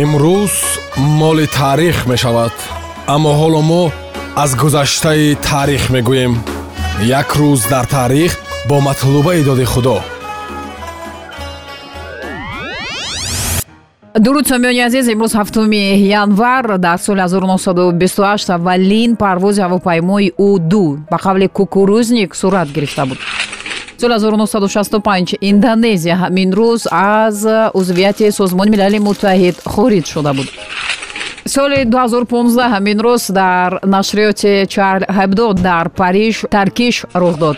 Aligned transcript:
имрӯз 0.00 0.54
моли 0.96 1.46
таърих 1.46 2.06
мешавад 2.06 2.52
аммо 3.14 3.30
ҳоло 3.40 3.60
мо 3.70 3.82
аз 4.36 4.50
гузаштаи 4.56 5.36
таърих 5.48 5.90
мегӯем. 5.94 6.34
Як 7.20 7.28
рӯз 7.40 7.60
дар 7.72 7.84
таърих 7.84 8.32
бо 8.68 8.80
матлубаи 8.80 9.44
доди 9.44 9.64
худо. 9.64 10.00
Дуруд 14.24 14.46
сомиёни 14.48 14.82
азиз 14.88 15.06
имрӯз 15.08 15.32
ҳафтуми 15.40 15.82
январ 16.22 16.78
дар 16.78 16.98
соли 16.98 17.20
1928 17.20 18.50
аввалин 18.56 19.16
парвози 19.16 19.60
ҳавопаймои 19.60 20.32
у-ду 20.38 20.86
ба 21.10 21.16
қавли 21.24 21.46
кукурузник 21.48 22.30
сурат 22.36 22.68
гирифта 22.76 23.06
буд 23.06 23.18
соли 24.02 24.14
1965 24.14 25.36
индонезия 25.40 26.16
ҳамин 26.16 26.50
рӯз 26.52 26.82
аз 26.90 27.46
узвияти 27.74 28.30
созмони 28.32 28.70
милали 28.70 28.98
муттаҳид 28.98 29.56
хориҷ 29.72 30.06
шуда 30.14 30.32
буд. 30.36 30.48
соли 31.46 31.84
2015 31.84 32.68
ҳамин 32.74 32.98
рӯз 33.06 33.32
дар 33.32 33.70
нашриёти 33.96 34.66
чарл 34.74 35.02
ҳабдо 35.18 35.54
дар 35.54 35.88
париж 35.88 36.34
таркиш 36.50 37.04
рух 37.14 37.36
дод. 37.38 37.56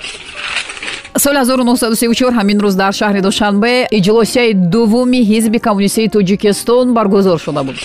соли 1.16 1.38
1934 1.38 2.34
ҳамин 2.38 2.58
рӯз 2.64 2.74
дар 2.82 2.92
шаҳри 2.92 3.20
душанбе 3.28 3.74
иҷлосияи 3.98 4.52
дуввуми 4.54 5.20
ҳизби 5.30 5.58
коммунистии 5.66 6.08
тоҷикистон 6.08 6.86
баргузор 6.96 7.38
шуда 7.38 7.62
буд. 7.66 7.76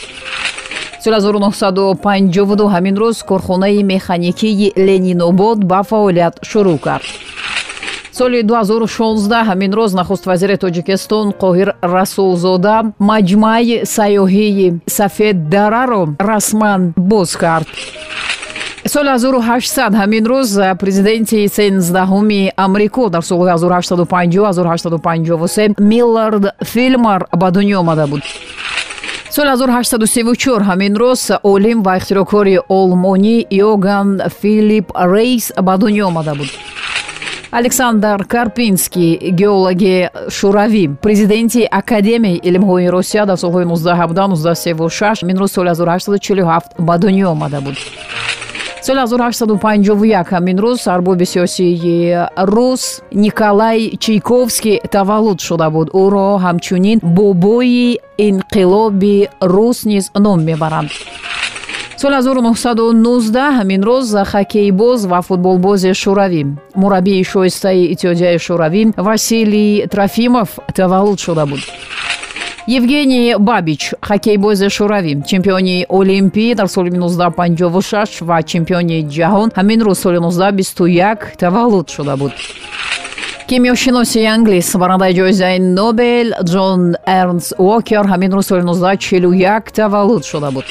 соли 1.04 1.16
1952 1.16 2.68
ҳамин 2.76 2.96
рӯз 3.04 3.18
корхонаи 3.30 3.84
механикии 3.84 4.74
ленинобод 4.88 5.60
ба 5.72 5.80
фаъолият 5.90 6.36
шурӯъ 6.50 6.78
кард 6.88 7.08
соли 8.20 8.42
2016 8.44 9.44
ҳамин 9.50 9.72
рӯз 9.80 9.92
нахуст 10.00 10.24
вазири 10.30 10.56
тоҷикистон 10.64 11.28
қоҳир 11.44 11.70
расулзода 11.96 12.76
маҷмаи 13.12 13.76
сайёҳии 13.98 14.68
сафеддараро 14.98 16.04
расман 16.30 16.82
боз 17.12 17.32
кард. 17.44 17.68
Соли 18.94 19.10
1800 19.10 19.94
ҳамин 20.02 20.24
рӯз 20.32 20.50
президенти 20.82 21.40
сенздаҳуми 21.58 22.42
амрико 22.66 23.04
дар 23.16 23.24
солҳои 23.30 23.52
1850-1853 23.56 25.76
миллард 25.92 26.44
филмар 26.74 27.22
ба 27.42 27.48
дунё 27.56 27.78
омада 27.84 28.06
буд. 28.12 28.24
Соли 29.36 29.50
1834 29.50 30.64
ҳамин 30.70 30.94
рӯз 31.04 31.22
олим 31.44 31.78
ва 31.86 31.94
ихтироъкори 32.00 32.56
олмонӣ 32.80 33.38
иоган 33.60 34.10
филипп 34.42 34.88
рейс 35.14 35.46
ба 35.68 35.74
дунё 35.82 36.04
омада 36.12 36.34
буд 36.40 36.52
александр 37.52 38.26
карпинский 38.26 39.32
геологи 39.32 40.10
шӯравӣ 40.30 40.98
президенти 41.02 41.68
академияи 41.72 42.40
илмҳои 42.50 42.88
росия 42.88 43.26
дар 43.26 43.38
солҳои 43.38 43.66
1917-1936 43.66 45.26
минрӯз 45.26 45.52
соли 45.52 45.70
1847 45.70 46.62
ба 46.80 46.98
дунё 46.98 47.28
омада 47.32 47.62
буд. 47.62 47.76
Соли 48.82 49.00
1851 49.00 50.24
ҳамин 50.32 50.58
рӯз 50.58 50.88
арбоби 50.88 51.26
сиёсии 51.26 52.28
рус 52.38 53.02
николай 53.12 53.98
чайковский 54.00 54.80
таваллуд 54.92 55.40
шуда 55.42 55.70
буд. 55.70 55.90
Ӯро 55.90 56.40
ҳамчунин 56.46 57.00
бобои 57.02 58.00
инқилоби 58.18 59.30
рус 59.42 59.86
низ 59.86 60.12
ном 60.16 60.40
мебаранд 60.44 60.92
соли 62.02 62.16
1919 62.16 63.36
ҳамин 63.58 63.82
рӯз 63.84 64.08
хоккейбоз 64.32 65.00
ва 65.12 65.20
футболбози 65.22 65.92
шӯравӣ. 66.02 66.44
Мураббии 66.82 67.24
шоистаи 67.32 67.92
иттиҳодияи 67.94 68.38
шӯравӣ 68.46 68.82
василий 69.08 69.88
трофимов 69.94 70.50
таваллуд 70.78 71.20
шуда 71.20 71.46
буд. 71.46 71.60
Евгений 72.68 73.36
бабич 73.50 73.82
хоккейбози 74.08 74.68
шӯравӣ. 74.78 75.14
Чемпиони 75.30 75.78
олимпӣ 76.00 76.56
дар 76.56 76.68
соли 76.68 76.90
1956 76.90 78.22
ва 78.22 78.44
чемпиони 78.44 78.98
ҷаҳон 79.16 79.50
ҳамин 79.60 79.80
рӯз 79.88 79.98
соли 80.04 80.20
1921 80.20 81.36
таваллуд 81.38 81.90
шуда 81.90 82.16
буд. 82.16 82.32
Кимиёшиноси 83.50 84.20
англис 84.36 84.76
барандаи 84.82 85.14
ҷоизаи 85.20 85.58
нобел 85.60 86.28
ҷон 86.52 86.82
эрнс 87.20 87.48
уокер 87.58 88.06
ҳамин 88.12 88.32
рӯз 88.38 88.46
соли 88.52 88.62
1941 88.62 89.72
таваллуд 89.80 90.24
шуда 90.24 90.52
буд 90.52 90.66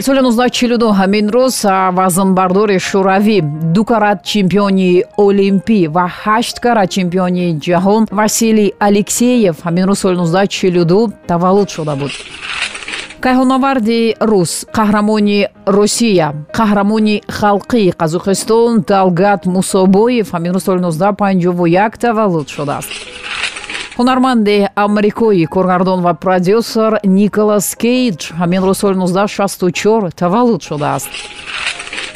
соли 0.00 0.20
1942 0.20 0.92
ҳамин 1.00 1.26
рӯз 1.36 1.56
вазнбардори 1.98 2.78
шӯравӣ 2.88 3.38
ду 3.74 3.82
карат 3.84 4.18
чемпиони 4.32 4.90
олимпӣ 5.26 5.80
ва 5.94 6.06
ҳашт 6.22 6.56
карат 6.64 6.88
чемпиони 6.96 7.46
ҷаҳон 7.66 8.02
василий 8.20 8.74
алексеев 8.88 9.56
ҳамин 9.66 9.84
рӯз 9.90 9.98
соли 10.02 10.16
1942 10.16 11.12
таваллуд 11.30 11.68
шуда 11.68 11.94
буд. 12.00 12.12
Кайҳонаварди 13.24 14.00
рус 14.30 14.52
қаҳрамони 14.76 15.40
русия 15.66 16.28
қаҳрамони 16.58 17.16
халқии 17.40 17.94
қазоқистон 18.00 18.84
талгат 18.92 19.42
мусобоев 19.56 20.26
ҳамин 20.34 20.52
рӯз 20.56 20.64
соли 20.68 20.80
1951 20.80 21.98
таваллуд 22.04 22.48
шудааст 22.56 22.90
ҳунарманди 23.98 24.56
амрикоӣ 24.84 25.44
коргардон 25.54 26.00
ва 26.06 26.12
продюсер 26.24 26.92
николас 27.20 27.66
кейдж 27.82 28.22
ҳамин 28.40 28.62
рӯз 28.66 28.78
соли 28.82 28.96
1964 28.96 30.14
таваллуд 30.22 30.62
шудааст. 30.68 31.10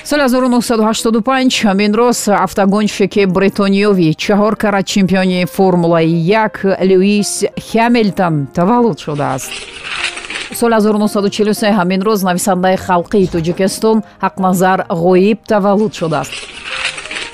Соли 0.04 0.22
1985 0.22 1.64
ҳамин 1.66 1.92
рӯз 2.00 2.18
автогонщики 2.46 3.22
бритониёвӣ 3.36 4.08
чаҳор 4.24 4.54
карат 4.62 4.86
чемпиони 4.86 5.44
формулаи 5.56 6.08
як 6.42 6.54
луис 6.90 7.32
хэмилтон 7.68 8.34
таваллуд 8.54 8.98
шудааст. 9.06 9.50
Соли 10.54 10.74
1943 10.74 11.72
ҳамин 11.78 12.00
рӯз 12.06 12.20
нависандаи 12.28 12.76
халқии 12.86 13.30
тоҷикистон 13.34 13.96
ҳақназар 14.24 14.78
ғоиб 15.04 15.38
таваллуд 15.52 15.92
шудааст 16.00 16.51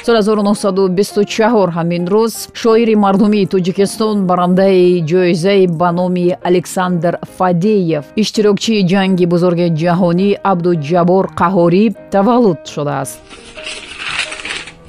соли 0.09 0.23
1924 0.23 1.71
ҳамин 1.77 2.05
рӯз 2.15 2.35
шоири 2.61 2.95
мардумии 3.05 3.47
тоҷикистон 3.53 4.17
барандаи 4.31 5.05
ҷоизаи 5.11 5.67
ба 5.81 5.89
номи 5.99 6.27
александр 6.49 7.13
фадеев. 7.37 8.05
Иштирокчии 8.23 8.87
ҷанги 8.93 9.27
бузурги 9.33 9.69
ҷаҳонӣ 9.81 10.29
абдуҷаббор 10.51 11.25
қаҳорӣ 11.41 11.85
таваллуд 12.13 12.61
шудааст. 12.75 13.19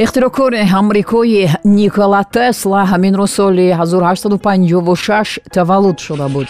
Ихтироъкори 0.03 0.61
амрикои 0.79 1.43
никола 1.79 2.21
тесла 2.35 2.81
ҳамин 2.91 3.13
рӯз 3.19 3.31
соли 3.37 3.67
1856 3.71 5.39
таваллуд 5.55 5.97
шуда 6.05 6.27
буд 6.33 6.47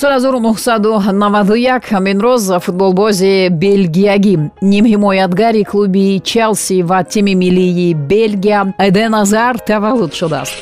соли 0.00 0.14
1991 0.20 1.90
ҳамин 1.90 2.18
рӯз 2.26 2.44
футболбози 2.64 3.48
белгиягӣ 3.62 4.36
нимҳимоятгари 4.72 5.62
клуби 5.70 6.20
челси 6.30 6.82
ва 6.90 7.00
тими 7.12 7.34
миллии 7.42 7.94
белгия 8.12 8.60
эден 8.86 9.12
азар 9.22 9.54
таваллуд 9.68 10.12
шудааст. 10.20 10.54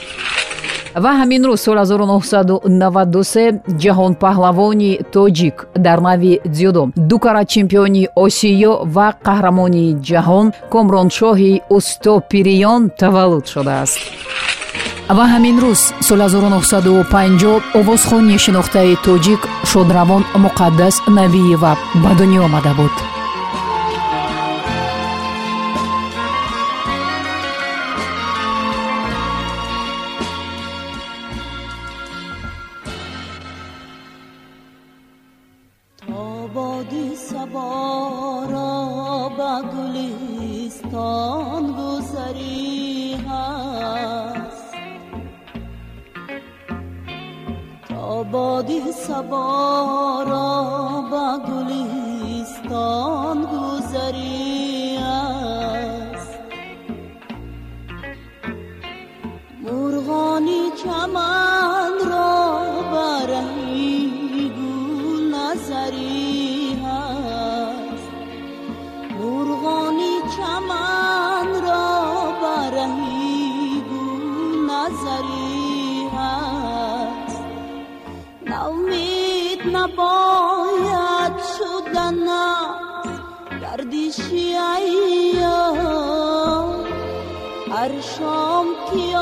Ва 1.04 1.12
ҳамин 1.20 1.42
рӯз 1.48 1.60
соли 1.66 1.82
1993 1.84 3.60
ҷаҳонпаҳлавони 3.82 4.92
тоҷик 5.14 5.56
дар 5.86 5.98
нави 6.08 6.32
дзюдо 6.54 6.82
ду 7.08 7.16
карат 7.24 7.46
чемпиони 7.54 8.02
осиё 8.24 8.72
ва 8.96 9.08
қаҳрамони 9.26 9.86
ҷаҳон 10.08 10.46
комроншоҳи 10.74 11.52
устопириён 11.76 12.82
таваллуд 13.00 13.44
шудааст 13.54 13.98
ва 15.08 15.24
ҳамин 15.32 15.56
рӯз 15.64 15.82
соли 16.06 16.22
1950 16.22 17.62
овозхони 17.78 18.36
шинохтаи 18.44 18.98
тоҷик 19.06 19.40
шодравон 19.70 20.22
муқаддас 20.44 20.94
навиева 21.18 21.72
ба 22.02 22.10
дунё 22.18 22.40
омада 22.46 22.72
буд 22.78 23.15
بادی 48.24 48.92
سبا 48.92 50.22
را 50.28 50.64
با 51.10 51.38
گلستان 51.48 52.66
گذری 53.46 54.98
است. 54.98 56.38
مرغانی 59.62 60.70
چمن 60.84 61.92
را 62.10 62.64
برهی 62.92 64.50
گل 64.50 65.34
نظری 65.34 66.78
است. 66.86 68.10
مرغانی 69.20 70.14
چمن 70.36 71.48
را 71.62 71.94
برهی 72.42 73.82
گل 73.90 74.24
نظری 74.70 76.08
است. 76.16 76.65
boia 79.96 81.30
cudana 81.46 82.46
Gardişiya 83.60 84.76
Arşam 87.82 88.66
ki 88.86 89.15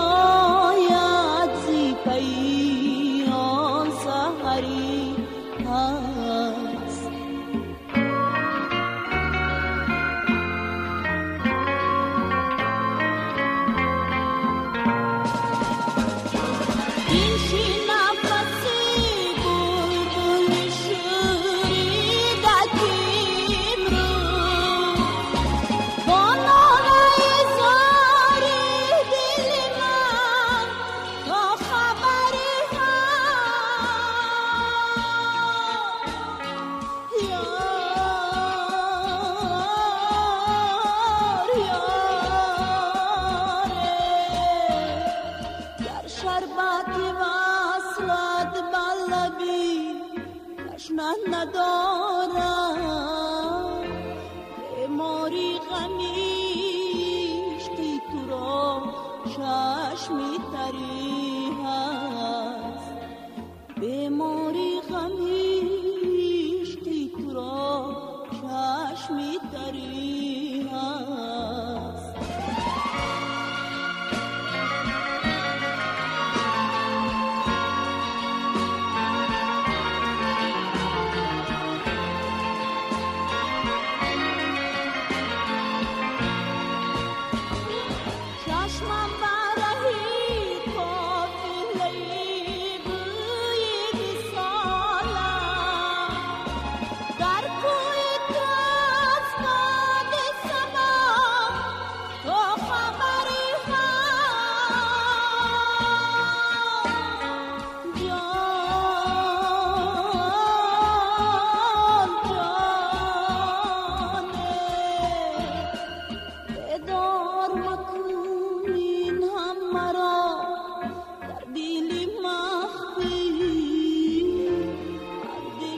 تشنه 50.95 51.15
ندارم. 51.31 52.85
بیماری 54.77 55.59
غمیشتی 55.71 56.81
تو 58.13 58.21
را 58.31 58.83
چشمی 59.27 60.39
تری 60.53 61.51
هست. 61.65 62.95
بیماری 63.81 64.64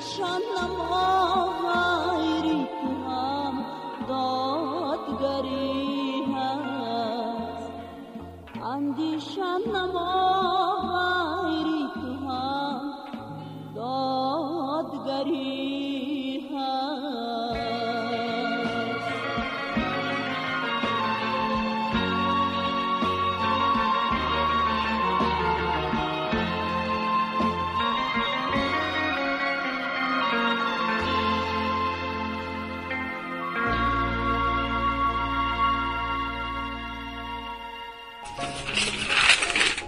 اندیشان 0.06 0.42
نما 0.58 1.05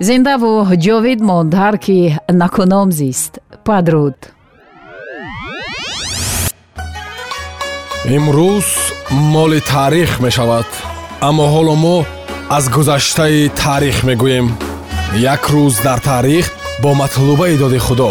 зиндаву 0.06 0.52
ҷовид 0.84 1.20
монд 1.28 1.52
ҳар 1.60 1.76
ки 1.84 1.98
накуном 2.40 2.88
зист. 2.98 3.32
Падруд. 3.66 4.18
Имрӯз 8.16 8.68
моли 9.34 9.60
таърих 9.72 10.10
мешавад 10.24 10.68
аммо 11.28 11.44
ҳоло 11.54 11.74
мо 11.84 11.96
аз 12.56 12.64
гузаштаи 12.76 13.48
таърих 13.60 13.98
мегӯем. 14.08 14.46
Як 15.34 15.42
рӯз 15.54 15.74
дар 15.86 15.98
таърих 16.08 16.46
бо 16.82 16.90
матлубаи 17.00 17.56
доди 17.62 17.78
худо 17.86 18.10